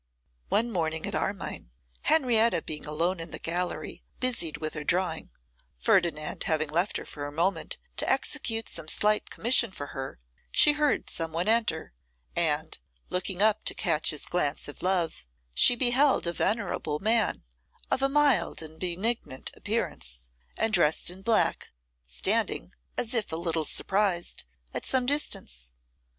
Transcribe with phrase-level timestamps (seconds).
[0.49, 1.69] One morning at Armine,
[2.01, 5.29] Henrietta being alone in the gallery busied with her drawing,
[5.77, 10.17] Ferdinand having left her for a moment to execute some slight commission for her,
[10.51, 11.93] she heard some one enter,
[12.35, 12.79] and,
[13.11, 17.43] looking up to catch his glance of love, she beheld a venerable man,
[17.91, 21.69] of a mild and benignant appearance, and dressed in black,
[22.07, 25.73] standing, as if a little surprised, at some distance.